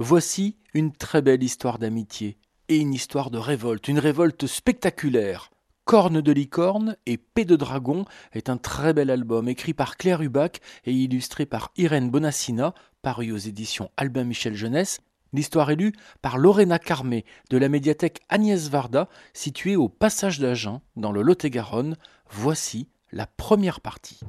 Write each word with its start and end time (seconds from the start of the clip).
Voici 0.00 0.56
une 0.74 0.92
très 0.92 1.22
belle 1.22 1.42
histoire 1.42 1.80
d'amitié 1.80 2.38
et 2.68 2.76
une 2.76 2.94
histoire 2.94 3.32
de 3.32 3.38
révolte, 3.38 3.88
une 3.88 3.98
révolte 3.98 4.46
spectaculaire. 4.46 5.50
Corne 5.86 6.20
de 6.20 6.30
licorne 6.30 6.96
et 7.06 7.16
Paix 7.16 7.44
de 7.44 7.56
dragon 7.56 8.04
est 8.32 8.48
un 8.48 8.58
très 8.58 8.92
bel 8.92 9.10
album 9.10 9.48
écrit 9.48 9.74
par 9.74 9.96
Claire 9.96 10.22
Hubac 10.22 10.60
et 10.84 10.92
illustré 10.92 11.46
par 11.46 11.72
Irène 11.76 12.10
Bonassina, 12.10 12.74
paru 13.02 13.32
aux 13.32 13.38
éditions 13.38 13.90
Albin 13.96 14.22
Michel 14.22 14.54
Jeunesse. 14.54 15.00
L'histoire 15.32 15.72
est 15.72 15.76
lue 15.76 15.94
par 16.22 16.38
Lorena 16.38 16.78
Carmé 16.78 17.24
de 17.50 17.58
la 17.58 17.68
médiathèque 17.68 18.20
Agnès 18.28 18.68
Varda, 18.68 19.08
située 19.32 19.74
au 19.74 19.88
passage 19.88 20.38
d'Agen, 20.38 20.80
dans 20.94 21.10
le 21.10 21.22
Lot-et-Garonne. 21.22 21.96
Voici 22.30 22.86
la 23.10 23.26
première 23.26 23.80
partie. 23.80 24.20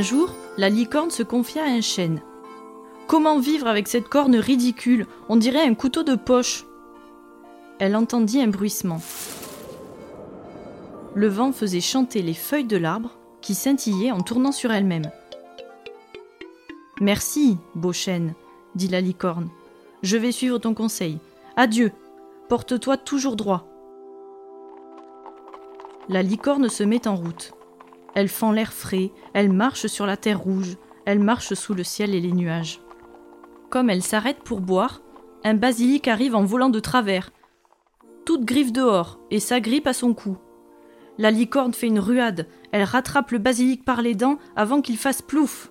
Un 0.00 0.02
jour, 0.02 0.30
la 0.56 0.70
licorne 0.70 1.10
se 1.10 1.22
confia 1.22 1.62
à 1.62 1.68
un 1.68 1.82
chêne. 1.82 2.22
Comment 3.06 3.38
vivre 3.38 3.66
avec 3.66 3.86
cette 3.86 4.08
corne 4.08 4.34
ridicule? 4.34 5.06
On 5.28 5.36
dirait 5.36 5.68
un 5.68 5.74
couteau 5.74 6.04
de 6.04 6.14
poche. 6.14 6.64
Elle 7.78 7.94
entendit 7.94 8.40
un 8.40 8.48
bruissement. 8.48 9.02
Le 11.14 11.28
vent 11.28 11.52
faisait 11.52 11.82
chanter 11.82 12.22
les 12.22 12.32
feuilles 12.32 12.64
de 12.64 12.78
l'arbre 12.78 13.18
qui 13.42 13.54
scintillaient 13.54 14.10
en 14.10 14.22
tournant 14.22 14.52
sur 14.52 14.72
elles-mêmes. 14.72 15.10
Merci, 17.02 17.58
beau 17.74 17.92
chêne, 17.92 18.32
dit 18.74 18.88
la 18.88 19.02
licorne. 19.02 19.50
Je 20.02 20.16
vais 20.16 20.32
suivre 20.32 20.56
ton 20.56 20.72
conseil. 20.72 21.18
Adieu. 21.56 21.92
Porte-toi 22.48 22.96
toujours 22.96 23.36
droit. 23.36 23.66
La 26.08 26.22
licorne 26.22 26.70
se 26.70 26.84
met 26.84 27.06
en 27.06 27.16
route. 27.16 27.52
Elle 28.14 28.28
fend 28.28 28.52
l'air 28.52 28.72
frais, 28.72 29.12
elle 29.34 29.52
marche 29.52 29.86
sur 29.86 30.06
la 30.06 30.16
terre 30.16 30.40
rouge, 30.40 30.76
elle 31.04 31.20
marche 31.20 31.54
sous 31.54 31.74
le 31.74 31.84
ciel 31.84 32.14
et 32.14 32.20
les 32.20 32.32
nuages. 32.32 32.80
Comme 33.68 33.90
elle 33.90 34.02
s'arrête 34.02 34.42
pour 34.42 34.60
boire, 34.60 35.00
un 35.44 35.54
basilic 35.54 36.08
arrive 36.08 36.34
en 36.34 36.44
volant 36.44 36.70
de 36.70 36.80
travers. 36.80 37.30
Toute 38.24 38.44
griffe 38.44 38.72
dehors, 38.72 39.20
et 39.30 39.40
s'agrippe 39.40 39.86
à 39.86 39.92
son 39.92 40.12
cou. 40.12 40.36
La 41.18 41.30
licorne 41.30 41.74
fait 41.74 41.86
une 41.86 41.98
ruade, 41.98 42.46
elle 42.72 42.84
rattrape 42.84 43.30
le 43.30 43.38
basilic 43.38 43.84
par 43.84 44.02
les 44.02 44.14
dents 44.14 44.38
avant 44.56 44.80
qu'il 44.80 44.96
fasse 44.96 45.22
plouf. 45.22 45.70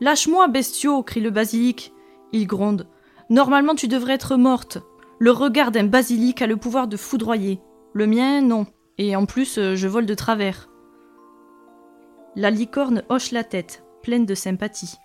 Lâche-moi, 0.00 0.48
bestiaux 0.48 1.02
crie 1.02 1.20
le 1.20 1.30
basilic. 1.30 1.92
Il 2.32 2.46
gronde. 2.46 2.88
Normalement, 3.30 3.74
tu 3.74 3.88
devrais 3.88 4.14
être 4.14 4.36
morte. 4.36 4.78
Le 5.18 5.30
regard 5.30 5.70
d'un 5.70 5.84
basilic 5.84 6.42
a 6.42 6.46
le 6.46 6.56
pouvoir 6.56 6.88
de 6.88 6.96
foudroyer. 6.96 7.60
Le 7.92 8.06
mien, 8.06 8.42
non. 8.42 8.66
Et 8.98 9.16
en 9.16 9.24
plus, 9.24 9.56
euh, 9.58 9.76
je 9.76 9.88
vole 9.88 10.06
de 10.06 10.14
travers. 10.14 10.68
La 12.36 12.50
licorne 12.50 13.04
hoche 13.10 13.30
la 13.30 13.44
tête, 13.44 13.84
pleine 14.02 14.26
de 14.26 14.34
sympathie. 14.34 14.98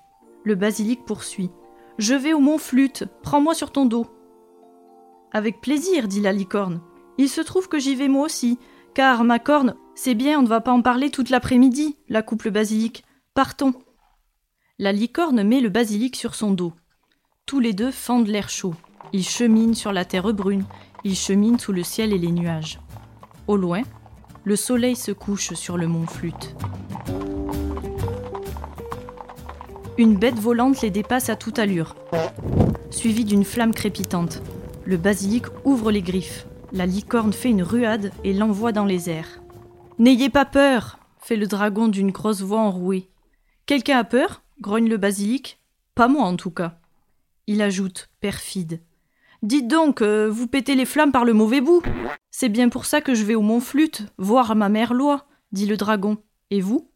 Le 0.43 0.55
basilic 0.55 1.05
poursuit. 1.05 1.51
Je 1.99 2.15
vais 2.15 2.33
au 2.33 2.39
mont 2.39 2.57
Flûte, 2.57 3.03
prends-moi 3.21 3.53
sur 3.53 3.71
ton 3.71 3.85
dos. 3.85 4.07
Avec 5.31 5.61
plaisir, 5.61 6.07
dit 6.07 6.21
la 6.21 6.33
licorne. 6.33 6.81
Il 7.19 7.29
se 7.29 7.41
trouve 7.41 7.67
que 7.67 7.77
j'y 7.77 7.93
vais 7.93 8.07
moi 8.07 8.25
aussi, 8.25 8.57
car 8.95 9.23
ma 9.23 9.37
corne, 9.37 9.75
c'est 9.93 10.15
bien, 10.15 10.39
on 10.39 10.41
ne 10.41 10.47
va 10.47 10.59
pas 10.59 10.71
en 10.71 10.81
parler 10.81 11.11
toute 11.11 11.29
l'après-midi, 11.29 11.97
la 12.07 12.23
coupe 12.23 12.43
le 12.43 12.51
basilic. 12.51 13.03
Partons. 13.35 13.75
La 14.79 14.91
licorne 14.91 15.43
met 15.43 15.59
le 15.59 15.69
basilic 15.69 16.15
sur 16.15 16.33
son 16.33 16.49
dos. 16.49 16.73
Tous 17.45 17.59
les 17.59 17.73
deux 17.73 17.91
fendent 17.91 18.27
l'air 18.27 18.49
chaud. 18.49 18.73
Ils 19.13 19.27
cheminent 19.27 19.75
sur 19.75 19.93
la 19.93 20.03
terre 20.03 20.33
brune, 20.33 20.65
ils 21.03 21.15
cheminent 21.15 21.59
sous 21.59 21.73
le 21.73 21.83
ciel 21.83 22.11
et 22.11 22.17
les 22.17 22.31
nuages. 22.31 22.79
Au 23.47 23.55
loin, 23.55 23.83
le 24.49 24.55
soleil 24.55 24.95
se 24.95 25.11
couche 25.11 25.53
sur 25.53 25.77
le 25.77 25.85
mont 25.85 26.07
Flûte. 26.07 26.55
Une 29.99 30.17
bête 30.17 30.39
volante 30.39 30.81
les 30.81 30.89
dépasse 30.89 31.29
à 31.29 31.35
toute 31.35 31.59
allure, 31.59 31.95
suivie 32.89 33.25
d'une 33.25 33.43
flamme 33.43 33.75
crépitante. 33.75 34.41
Le 34.85 34.97
basilic 34.97 35.45
ouvre 35.65 35.91
les 35.91 36.01
griffes. 36.01 36.47
La 36.71 36.87
licorne 36.87 37.31
fait 37.31 37.51
une 37.51 37.61
ruade 37.61 38.11
et 38.23 38.33
l'envoie 38.33 38.71
dans 38.71 38.85
les 38.85 39.11
airs. 39.11 39.39
N'ayez 39.99 40.31
pas 40.31 40.45
peur 40.45 40.97
fait 41.19 41.35
le 41.35 41.45
dragon 41.45 41.87
d'une 41.87 42.09
grosse 42.09 42.41
voix 42.41 42.61
enrouée. 42.61 43.07
Quelqu'un 43.67 43.99
a 43.99 44.03
peur? 44.03 44.41
grogne 44.61 44.89
le 44.89 44.97
basilic. 44.97 45.59
Pas 45.93 46.07
moi 46.07 46.23
en 46.23 46.37
tout 46.37 46.49
cas. 46.49 46.79
Il 47.45 47.61
ajoute, 47.61 48.09
perfide. 48.19 48.81
Dites 49.41 49.67
donc, 49.67 50.01
euh, 50.01 50.29
vous 50.29 50.47
pétez 50.47 50.75
les 50.75 50.85
flammes 50.85 51.13
par 51.13 51.23
le 51.23 51.33
mauvais 51.33 51.61
bout. 51.61 51.81
C'est 52.29 52.49
bien 52.49 52.67
pour 52.67 52.85
ça 52.85 52.99
que 52.99 53.13
je 53.13 53.23
vais 53.23 53.35
au 53.35 53.41
Mont 53.41 53.61
Flûte, 53.61 54.03
voir 54.17 54.55
ma 54.55 54.67
mère 54.67 54.93
loi, 54.93 55.25
dit 55.53 55.65
le 55.65 55.77
dragon. 55.77 56.17
Et 56.51 56.59
vous? 56.59 56.89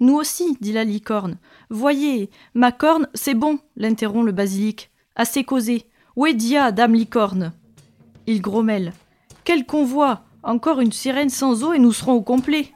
Nous 0.00 0.14
aussi, 0.14 0.56
dit 0.60 0.72
la 0.72 0.84
licorne. 0.84 1.38
Voyez, 1.68 2.30
ma 2.54 2.72
corne, 2.72 3.08
c'est 3.14 3.34
bon, 3.34 3.58
l'interrompt 3.76 4.24
le 4.24 4.32
basilic. 4.32 4.90
Assez 5.16 5.44
causé. 5.44 5.84
Où 6.16 6.26
est 6.26 6.34
Dia, 6.34 6.72
dame 6.72 6.94
licorne? 6.94 7.52
Il 8.26 8.40
grommelle. 8.40 8.92
Quel 9.44 9.66
convoi 9.66 10.24
Encore 10.42 10.80
une 10.80 10.92
sirène 10.92 11.30
sans 11.30 11.62
eau 11.62 11.72
et 11.72 11.78
nous 11.78 11.92
serons 11.92 12.14
au 12.14 12.22
complet. 12.22 12.72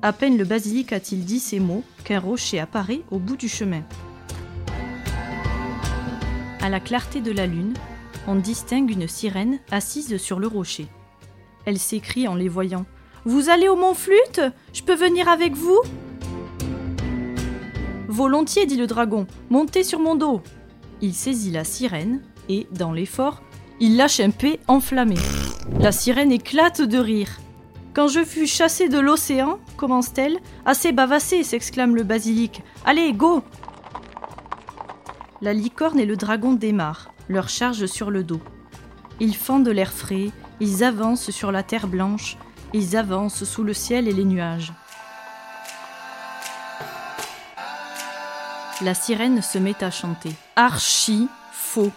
À 0.00 0.12
peine 0.12 0.36
le 0.36 0.44
basilic 0.44 0.92
a-t-il 0.92 1.24
dit 1.24 1.38
ces 1.38 1.60
mots 1.60 1.84
qu'un 2.04 2.18
rocher 2.18 2.58
apparaît 2.58 3.02
au 3.10 3.18
bout 3.18 3.36
du 3.36 3.48
chemin. 3.48 3.82
À 6.62 6.68
la 6.68 6.78
clarté 6.78 7.20
de 7.20 7.32
la 7.32 7.48
lune, 7.48 7.74
on 8.28 8.36
distingue 8.36 8.92
une 8.92 9.08
sirène 9.08 9.58
assise 9.72 10.16
sur 10.18 10.38
le 10.38 10.46
rocher. 10.46 10.86
Elle 11.64 11.78
s'écrie 11.78 12.28
en 12.28 12.36
les 12.36 12.48
voyant. 12.48 12.86
Vous 13.24 13.48
allez 13.48 13.68
au 13.68 13.74
Mont 13.74 13.94
Flûte? 13.94 14.40
Je 14.72 14.82
peux 14.84 14.94
venir 14.94 15.28
avec 15.28 15.54
vous? 15.54 15.80
Volontiers, 18.06 18.66
dit 18.66 18.76
le 18.76 18.86
dragon, 18.86 19.26
montez 19.50 19.82
sur 19.82 19.98
mon 19.98 20.14
dos. 20.14 20.40
Il 21.00 21.14
saisit 21.14 21.50
la 21.50 21.64
sirène 21.64 22.22
et, 22.48 22.68
dans 22.70 22.92
l'effort, 22.92 23.42
il 23.80 23.96
lâche 23.96 24.20
un 24.20 24.30
pet 24.30 24.60
enflammé. 24.68 25.16
La 25.80 25.90
sirène 25.90 26.30
éclate 26.30 26.80
de 26.80 26.98
rire. 26.98 27.40
Quand 27.92 28.06
je 28.06 28.24
fus 28.24 28.46
chassé 28.46 28.88
de 28.88 29.00
l'océan, 29.00 29.58
commence-t-elle, 29.76 30.38
assez 30.64 30.92
bavassé, 30.92 31.42
s'exclame 31.42 31.96
le 31.96 32.04
basilic. 32.04 32.62
Allez, 32.84 33.12
go 33.12 33.42
La 35.42 35.52
licorne 35.52 35.98
et 35.98 36.06
le 36.06 36.14
dragon 36.14 36.52
démarrent, 36.52 37.12
leur 37.28 37.48
charge 37.48 37.86
sur 37.86 38.12
le 38.12 38.22
dos. 38.22 38.40
Ils 39.18 39.34
fendent 39.34 39.66
l'air 39.66 39.92
frais, 39.92 40.30
ils 40.60 40.84
avancent 40.84 41.32
sur 41.32 41.50
la 41.50 41.64
terre 41.64 41.88
blanche, 41.88 42.36
ils 42.72 42.96
avancent 42.96 43.42
sous 43.42 43.64
le 43.64 43.74
ciel 43.74 44.06
et 44.06 44.12
les 44.12 44.24
nuages. 44.24 44.72
La 48.82 48.94
sirène 48.94 49.42
se 49.42 49.58
met 49.58 49.82
à 49.82 49.90
chanter. 49.90 50.30
Archi 50.54 51.26
faux. 51.50 51.90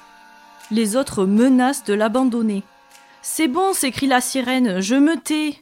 Les 0.71 0.95
autres 0.95 1.25
menacent 1.25 1.83
de 1.83 1.93
l'abandonner. 1.93 2.63
C'est 3.21 3.47
bon, 3.47 3.73
s'écrie 3.73 4.07
la 4.07 4.21
sirène, 4.21 4.81
je 4.81 4.95
me 4.95 5.21
tais. 5.21 5.55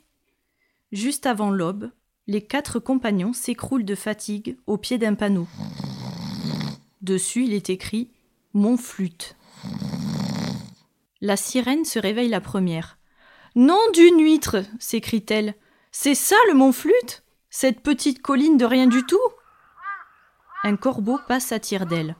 Juste 0.94 1.26
avant 1.26 1.52
l'aube, 1.52 1.92
les 2.28 2.46
quatre 2.46 2.80
compagnons 2.80 3.34
s'écroulent 3.34 3.84
de 3.84 3.96
fatigue 3.96 4.58
au 4.68 4.78
pied 4.78 4.98
d'un 4.98 5.16
panneau. 5.16 5.48
Dessus, 7.04 7.44
il 7.44 7.54
est 7.54 7.70
écrit 7.70 8.10
Mon 8.54 8.78
flûte. 8.78 9.36
La 11.20 11.36
sirène 11.36 11.84
se 11.84 12.00
réveille 12.00 12.30
la 12.30 12.40
première. 12.40 12.98
Nom 13.56 13.80
d'une 13.94 14.24
huître 14.24 14.64
s'écrie-t-elle. 14.80 15.54
C'est 15.92 16.16
ça 16.16 16.38
le 16.48 16.54
mont 16.54 16.72
Flûte 16.72 17.24
Cette 17.50 17.82
petite 17.82 18.22
colline 18.22 18.56
de 18.56 18.64
rien 18.64 18.88
du 18.88 19.06
tout 19.06 19.20
Un 20.64 20.78
corbeau 20.78 21.20
passe 21.28 21.52
à 21.52 21.60
tire 21.60 21.88
d'aile. 21.88 22.16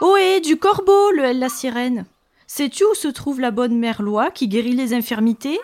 Ohé, 0.00 0.40
du 0.40 0.56
corbeau 0.56 1.10
le 1.10 1.32
la 1.32 1.48
sirène. 1.48 2.06
Sais-tu 2.46 2.84
où 2.84 2.94
se 2.94 3.08
trouve 3.08 3.40
la 3.40 3.50
bonne 3.50 3.76
mère 3.76 4.02
Loi 4.02 4.30
qui 4.30 4.46
guérit 4.46 4.76
les 4.76 4.94
infirmités? 4.94 5.58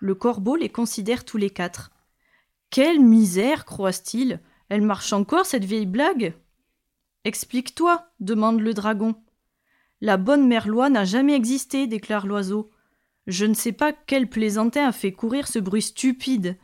Le 0.00 0.14
corbeau 0.14 0.56
les 0.56 0.70
considère 0.70 1.26
tous 1.26 1.36
les 1.36 1.50
quatre. 1.50 1.90
Quelle 2.70 3.00
misère, 3.00 3.66
croise-t-il 3.66 4.40
Elle 4.70 4.80
marche 4.80 5.12
encore, 5.12 5.44
cette 5.44 5.66
vieille 5.66 5.84
blague 5.84 6.34
Explique-toi, 7.26 8.04
demande 8.20 8.60
le 8.60 8.74
dragon. 8.74 9.14
La 10.02 10.18
bonne 10.18 10.46
mère 10.46 10.68
n'a 10.68 11.06
jamais 11.06 11.34
existé, 11.34 11.86
déclare 11.86 12.26
l'oiseau. 12.26 12.70
Je 13.26 13.46
ne 13.46 13.54
sais 13.54 13.72
pas 13.72 13.94
quel 13.94 14.28
plaisantin 14.28 14.86
a 14.86 14.92
fait 14.92 15.12
courir 15.12 15.48
ce 15.48 15.58
bruit 15.58 15.80
stupide. 15.80 16.58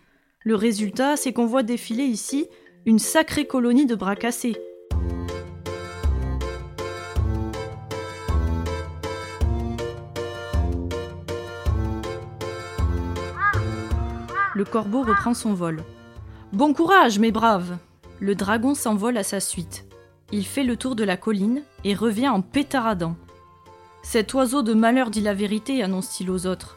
Le 0.44 0.54
résultat, 0.54 1.16
c'est 1.16 1.32
qu'on 1.32 1.46
voit 1.46 1.62
défiler 1.62 2.04
ici 2.04 2.46
une 2.84 2.98
sacrée 2.98 3.46
colonie 3.46 3.86
de 3.86 3.94
bras 3.94 4.16
cassés. 4.16 4.54
Le 14.54 14.64
corbeau 14.70 15.02
reprend 15.04 15.32
son 15.32 15.54
vol. 15.54 15.82
Bon 16.52 16.74
courage, 16.74 17.18
mes 17.18 17.32
braves 17.32 17.78
Le 18.18 18.34
dragon 18.34 18.74
s'envole 18.74 19.16
à 19.16 19.22
sa 19.22 19.40
suite. 19.40 19.89
Il 20.32 20.46
fait 20.46 20.64
le 20.64 20.76
tour 20.76 20.94
de 20.94 21.04
la 21.04 21.16
colline 21.16 21.62
et 21.84 21.94
revient 21.94 22.28
en 22.28 22.40
pétaradant. 22.40 23.16
Cet 24.02 24.32
oiseau 24.34 24.62
de 24.62 24.74
malheur 24.74 25.10
dit 25.10 25.20
la 25.20 25.34
vérité, 25.34 25.82
annonce-t-il 25.82 26.30
aux 26.30 26.46
autres. 26.46 26.76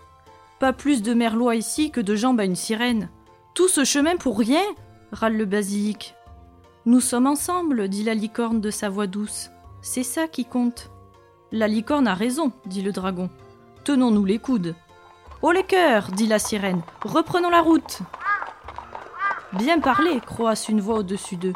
Pas 0.60 0.74
plus 0.74 1.02
de 1.02 1.14
merlois 1.14 1.56
ici 1.56 1.92
que 1.92 2.02
de 2.02 2.16
jambes 2.16 2.40
à 2.40 2.46
une 2.46 2.56
sirène. 2.56 3.10
Tout 3.54 3.68
ce 3.68 3.84
chemin 3.84 4.16
pour 4.18 4.40
rien 4.40 4.64
râle 5.12 5.38
le 5.38 5.46
basilic. 5.46 6.16
Nous 6.86 7.00
sommes 7.00 7.28
ensemble, 7.28 7.88
dit 7.88 8.04
la 8.04 8.14
licorne 8.14 8.60
de 8.60 8.72
sa 8.72 8.90
voix 8.90 9.08
douce. 9.08 9.52
C'est 9.82 10.04
ça 10.04 10.28
qui 10.28 10.46
compte. 10.46 10.90
La 11.52 11.68
licorne 11.68 12.08
a 12.08 12.14
raison, 12.14 12.52
dit 12.66 12.82
le 12.82 12.92
dragon. 12.92 13.30
Tenons-nous 13.84 14.26
les 14.26 14.40
coudes. 14.40 14.76
Oh 15.42 15.52
les 15.52 15.64
cœurs, 15.64 16.10
dit 16.12 16.28
la 16.28 16.40
sirène, 16.40 16.82
reprenons 17.04 17.50
la 17.50 17.62
route. 17.62 18.00
Bien 19.54 19.80
parlé, 19.80 20.20
croasse 20.26 20.70
une 20.70 20.82
voix 20.82 21.00
au-dessus 21.00 21.36
d'eux. 21.36 21.54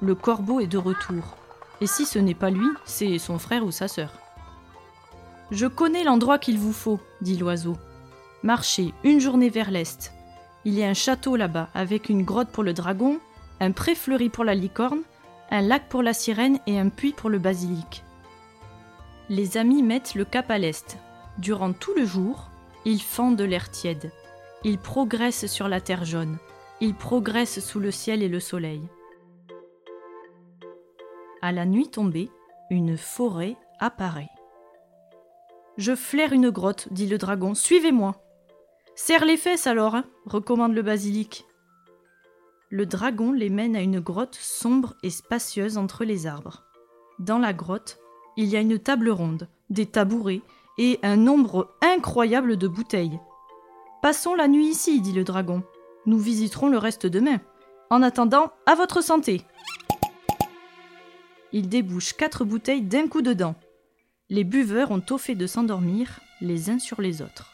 Le 0.00 0.14
corbeau 0.14 0.60
est 0.60 0.68
de 0.68 0.78
retour. 0.78 1.36
Et 1.80 1.86
si 1.86 2.06
ce 2.06 2.18
n'est 2.18 2.34
pas 2.34 2.50
lui, 2.50 2.68
c'est 2.84 3.18
son 3.18 3.38
frère 3.38 3.64
ou 3.64 3.72
sa 3.72 3.88
sœur. 3.88 4.12
Je 5.50 5.66
connais 5.66 6.04
l'endroit 6.04 6.38
qu'il 6.38 6.58
vous 6.58 6.72
faut, 6.72 7.00
dit 7.20 7.36
l'oiseau. 7.36 7.76
Marchez 8.42 8.94
une 9.02 9.20
journée 9.20 9.48
vers 9.48 9.70
l'est. 9.70 10.12
Il 10.64 10.74
y 10.74 10.84
a 10.84 10.88
un 10.88 10.94
château 10.94 11.36
là-bas, 11.36 11.68
avec 11.74 12.08
une 12.08 12.22
grotte 12.22 12.50
pour 12.50 12.62
le 12.62 12.74
dragon, 12.74 13.18
un 13.60 13.72
pré 13.72 13.94
fleuri 13.94 14.28
pour 14.28 14.44
la 14.44 14.54
licorne, 14.54 15.02
un 15.50 15.62
lac 15.62 15.88
pour 15.88 16.02
la 16.02 16.12
sirène 16.12 16.60
et 16.66 16.78
un 16.78 16.90
puits 16.90 17.12
pour 17.12 17.30
le 17.30 17.38
basilic. 17.38 18.04
Les 19.28 19.56
amis 19.56 19.82
mettent 19.82 20.14
le 20.14 20.24
cap 20.24 20.50
à 20.50 20.58
l'est. 20.58 20.98
Durant 21.38 21.72
tout 21.72 21.94
le 21.96 22.04
jour, 22.04 22.50
ils 22.84 23.02
fendent 23.02 23.40
l'air 23.40 23.70
tiède. 23.70 24.12
Ils 24.64 24.78
progressent 24.78 25.46
sur 25.46 25.68
la 25.68 25.80
terre 25.80 26.04
jaune. 26.04 26.38
Ils 26.80 26.94
progressent 26.94 27.60
sous 27.60 27.80
le 27.80 27.90
ciel 27.90 28.22
et 28.22 28.28
le 28.28 28.40
soleil. 28.40 28.82
À 31.40 31.52
la 31.52 31.66
nuit 31.66 31.88
tombée, 31.88 32.30
une 32.68 32.96
forêt 32.96 33.56
apparaît. 33.78 34.30
Je 35.76 35.94
flaire 35.94 36.32
une 36.32 36.50
grotte, 36.50 36.88
dit 36.90 37.06
le 37.06 37.16
dragon. 37.16 37.54
Suivez-moi. 37.54 38.20
Serre 38.96 39.24
les 39.24 39.36
fesses 39.36 39.68
alors, 39.68 39.94
hein, 39.94 40.04
recommande 40.26 40.74
le 40.74 40.82
basilic. 40.82 41.46
Le 42.70 42.86
dragon 42.86 43.30
les 43.30 43.50
mène 43.50 43.76
à 43.76 43.80
une 43.80 44.00
grotte 44.00 44.34
sombre 44.34 44.94
et 45.04 45.10
spacieuse 45.10 45.78
entre 45.78 46.04
les 46.04 46.26
arbres. 46.26 46.64
Dans 47.20 47.38
la 47.38 47.52
grotte, 47.52 48.00
il 48.36 48.46
y 48.46 48.56
a 48.56 48.60
une 48.60 48.80
table 48.80 49.10
ronde, 49.10 49.48
des 49.70 49.86
tabourets 49.86 50.42
et 50.76 50.98
un 51.04 51.16
nombre 51.16 51.76
incroyable 51.80 52.56
de 52.56 52.66
bouteilles. 52.66 53.20
Passons 54.02 54.34
la 54.34 54.48
nuit 54.48 54.66
ici, 54.66 55.00
dit 55.00 55.12
le 55.12 55.22
dragon. 55.22 55.62
Nous 56.04 56.18
visiterons 56.18 56.68
le 56.68 56.78
reste 56.78 57.06
demain. 57.06 57.38
En 57.90 58.02
attendant, 58.02 58.50
à 58.66 58.74
votre 58.74 59.02
santé. 59.02 59.42
Il 61.52 61.68
débouche 61.68 62.12
quatre 62.12 62.44
bouteilles 62.44 62.82
d'un 62.82 63.08
coup 63.08 63.22
dedans. 63.22 63.54
Les 64.28 64.44
buveurs 64.44 64.90
ont 64.90 65.00
tôt 65.00 65.18
fait 65.18 65.34
de 65.34 65.46
s'endormir, 65.46 66.20
les 66.40 66.68
uns 66.70 66.78
sur 66.78 67.00
les 67.00 67.22
autres. 67.22 67.52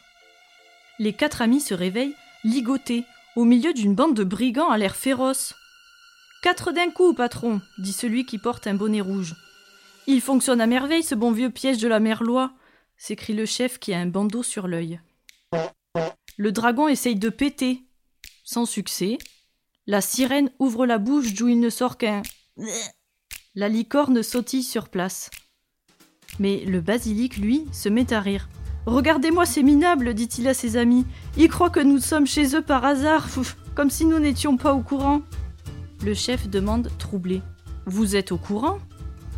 Les 0.99 1.13
quatre 1.13 1.41
amis 1.41 1.61
se 1.61 1.73
réveillent, 1.73 2.15
ligotés, 2.43 3.05
au 3.35 3.45
milieu 3.45 3.73
d'une 3.73 3.95
bande 3.95 4.15
de 4.15 4.23
brigands 4.23 4.69
à 4.69 4.77
l'air 4.77 4.95
féroce. 4.95 5.55
Quatre 6.41 6.71
d'un 6.71 6.91
coup, 6.91 7.13
patron, 7.13 7.61
dit 7.77 7.93
celui 7.93 8.25
qui 8.25 8.37
porte 8.37 8.67
un 8.67 8.75
bonnet 8.75 9.01
rouge. 9.01 9.35
Il 10.07 10.21
fonctionne 10.21 10.61
à 10.61 10.67
merveille, 10.67 11.03
ce 11.03 11.15
bon 11.15 11.31
vieux 11.31 11.49
piège 11.49 11.79
de 11.79 11.87
la 11.87 11.99
merlois, 11.99 12.53
s'écrie 12.97 13.33
le 13.33 13.45
chef 13.45 13.79
qui 13.79 13.93
a 13.93 13.99
un 13.99 14.05
bandeau 14.05 14.43
sur 14.43 14.67
l'œil. 14.67 14.99
Le 16.37 16.51
dragon 16.51 16.87
essaye 16.87 17.15
de 17.15 17.29
péter. 17.29 17.83
Sans 18.43 18.65
succès. 18.65 19.17
La 19.87 20.01
sirène 20.01 20.51
ouvre 20.59 20.85
la 20.85 20.97
bouche 20.97 21.33
d'où 21.33 21.47
il 21.47 21.59
ne 21.59 21.69
sort 21.69 21.97
qu'un. 21.97 22.21
La 23.57 23.69
licorne 23.69 24.21
sautille 24.21 24.63
sur 24.63 24.89
place. 24.89 25.29
Mais 26.39 26.65
le 26.65 26.81
basilic, 26.81 27.37
lui, 27.37 27.63
se 27.71 27.87
met 27.87 28.11
à 28.11 28.19
rire. 28.19 28.49
Regardez-moi 28.85 29.45
ces 29.45 29.63
minables, 29.63 30.13
dit-il 30.13 30.49
à 30.49 30.53
ses 30.53 30.75
amis. 30.75 31.05
Ils 31.37 31.47
croient 31.47 31.69
que 31.69 31.79
nous 31.79 31.99
sommes 31.99 32.27
chez 32.27 32.53
eux 32.57 32.61
par 32.61 32.83
hasard, 32.83 33.29
comme 33.73 33.89
si 33.89 34.03
nous 34.03 34.19
n'étions 34.19 34.57
pas 34.57 34.73
au 34.73 34.81
courant. 34.81 35.21
Le 36.03 36.13
chef 36.13 36.49
demande, 36.49 36.91
troublé. 36.97 37.41
Vous 37.85 38.17
êtes 38.17 38.33
au 38.33 38.37
courant? 38.37 38.79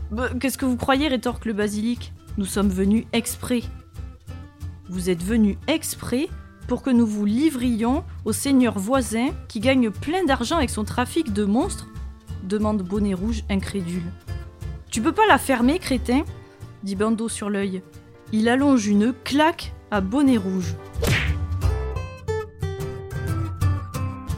Bah, 0.09 0.31
Qu'est-ce 0.39 0.57
que 0.57 0.65
vous 0.65 0.77
croyez 0.77 1.07
rétorque 1.09 1.45
le 1.45 1.53
basilic? 1.53 2.11
Nous 2.39 2.45
sommes 2.45 2.69
venus 2.69 3.05
exprès. 3.13 3.61
Vous 4.89 5.11
êtes 5.11 5.21
venus 5.21 5.57
exprès 5.67 6.27
pour 6.67 6.81
que 6.81 6.89
nous 6.89 7.05
vous 7.05 7.25
livrions 7.25 8.03
au 8.25 8.31
seigneur 8.31 8.79
voisin 8.79 9.29
qui 9.47 9.59
gagne 9.59 9.91
plein 9.91 10.25
d'argent 10.25 10.57
avec 10.57 10.71
son 10.71 10.85
trafic 10.85 11.33
de 11.33 11.45
monstres 11.45 11.87
demande 12.47 12.81
Bonnet 12.81 13.13
Rouge 13.13 13.43
incrédule. 13.49 14.11
Tu 14.89 15.01
peux 15.01 15.11
pas 15.11 15.27
la 15.27 15.37
fermer, 15.37 15.79
crétin? 15.79 16.23
dit 16.83 16.95
Bandeau 16.95 17.29
sur 17.29 17.49
l'œil. 17.49 17.81
Il 18.31 18.49
allonge 18.49 18.87
une 18.87 19.13
claque 19.13 19.73
à 19.91 20.01
Bonnet 20.01 20.37
Rouge. 20.37 20.75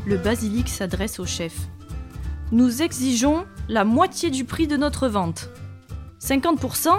Le 0.06 0.18
basilic 0.18 0.70
s'adresse 0.70 1.20
au 1.20 1.26
chef. 1.26 1.56
Nous 2.52 2.82
exigeons 2.82 3.46
la 3.68 3.86
moitié 3.86 4.32
du 4.32 4.44
prix 4.44 4.66
de 4.66 4.76
notre 4.76 5.08
vente. 5.08 5.50
50% 6.20 6.90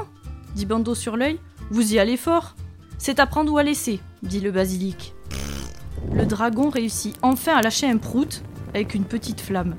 dit 0.55 0.67
Bandeau 0.67 0.95
sur 0.95 1.17
l'œil. 1.17 1.41
Vous 1.71 1.93
y 1.93 1.99
allez 1.99 2.17
fort 2.17 2.55
C'est 2.99 3.19
à 3.19 3.27
prendre 3.27 3.53
ou 3.53 3.59
à 3.59 3.63
laisser, 3.63 4.01
dit 4.23 4.41
le 4.41 4.53
basilic. 4.53 5.15
Le 6.13 6.25
dragon 6.25 6.71
réussit 6.71 7.17
enfin 7.23 7.55
à 7.57 7.63
lâcher 7.63 7.89
un 7.89 7.99
prout 7.99 8.43
avec 8.75 8.95
une 8.95 9.05
petite 9.05 9.41
flamme. 9.41 9.75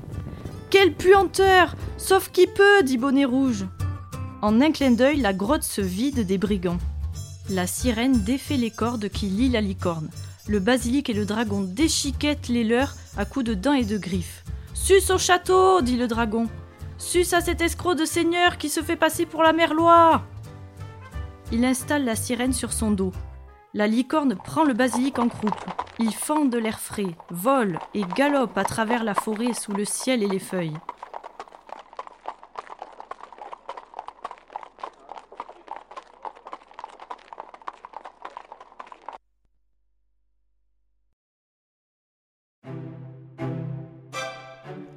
Quelle 0.72 0.94
puanteur 0.94 1.76
Sauf 1.98 2.30
qui 2.30 2.46
peut, 2.46 2.82
dit 2.82 2.96
Bonnet 2.96 3.26
Rouge. 3.26 3.66
En 4.40 4.58
un 4.62 4.72
clin 4.72 4.92
d'œil, 4.92 5.20
la 5.20 5.34
grotte 5.34 5.64
se 5.64 5.82
vide 5.82 6.24
des 6.26 6.38
brigands. 6.38 6.78
La 7.50 7.66
sirène 7.66 8.22
défait 8.22 8.56
les 8.56 8.70
cordes 8.70 9.10
qui 9.10 9.26
lient 9.26 9.50
la 9.50 9.60
licorne. 9.60 10.08
Le 10.48 10.60
basilic 10.60 11.10
et 11.10 11.12
le 11.12 11.26
dragon 11.26 11.60
déchiquettent 11.60 12.48
les 12.48 12.64
leurs 12.64 12.94
à 13.18 13.26
coups 13.26 13.44
de 13.44 13.52
dents 13.52 13.74
et 13.74 13.84
de 13.84 13.98
griffes. 13.98 14.44
Sus 14.72 15.10
au 15.10 15.18
château 15.18 15.82
dit 15.82 15.98
le 15.98 16.08
dragon. 16.08 16.48
Sus 16.96 17.34
à 17.34 17.42
cet 17.42 17.60
escroc 17.60 17.94
de 17.94 18.06
seigneur 18.06 18.56
qui 18.56 18.70
se 18.70 18.80
fait 18.80 18.96
passer 18.96 19.26
pour 19.26 19.42
la 19.42 19.52
merlois 19.52 20.22
Il 21.52 21.66
installe 21.66 22.06
la 22.06 22.16
sirène 22.16 22.54
sur 22.54 22.72
son 22.72 22.92
dos. 22.92 23.12
La 23.74 23.86
licorne 23.86 24.36
prend 24.36 24.64
le 24.64 24.74
basilic 24.74 25.18
en 25.18 25.28
croupe. 25.28 25.64
Il 25.98 26.12
fend 26.12 26.44
l'air 26.44 26.78
frais, 26.78 27.16
vole 27.30 27.78
et 27.94 28.02
galope 28.02 28.58
à 28.58 28.64
travers 28.64 29.02
la 29.02 29.14
forêt 29.14 29.54
sous 29.54 29.72
le 29.72 29.86
ciel 29.86 30.22
et 30.22 30.28
les 30.28 30.38
feuilles. 30.38 30.76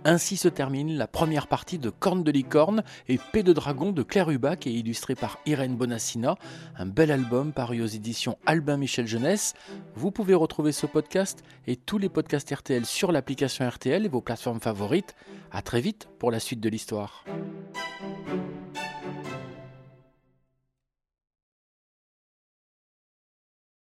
Ainsi 0.07 0.37
se 0.37 0.47
termine 0.47 0.95
la 0.95 1.07
première 1.07 1.47
partie 1.47 1.79
de 1.79 1.89
Corne 1.89 2.23
de 2.23 2.29
licorne 2.29 2.83
et 3.07 3.17
Paix 3.17 3.41
de 3.41 3.53
dragon 3.53 3.91
de 3.91 4.03
Claire 4.03 4.29
Hubac 4.29 4.67
et 4.67 4.71
illustré 4.71 5.15
par 5.15 5.39
Irène 5.47 5.75
Bonassina, 5.75 6.35
un 6.77 6.85
bel 6.85 7.09
album 7.09 7.51
paru 7.51 7.81
aux 7.81 7.87
éditions 7.87 8.37
Albin 8.45 8.77
Michel 8.77 9.07
Jeunesse. 9.07 9.55
Vous 9.95 10.11
pouvez 10.11 10.35
retrouver 10.35 10.73
ce 10.73 10.85
podcast 10.85 11.43
et 11.65 11.75
tous 11.75 11.97
les 11.97 12.09
podcasts 12.09 12.53
RTL 12.53 12.85
sur 12.85 13.11
l'application 13.11 13.67
RTL 13.67 14.05
et 14.05 14.09
vos 14.09 14.21
plateformes 14.21 14.61
favorites. 14.61 15.15
À 15.51 15.63
très 15.63 15.81
vite 15.81 16.07
pour 16.19 16.29
la 16.29 16.39
suite 16.39 16.59
de 16.59 16.69
l'histoire. 16.69 17.25